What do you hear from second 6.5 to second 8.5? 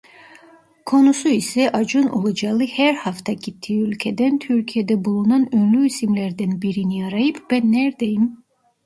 birini arayıp Ben Nerdeyim?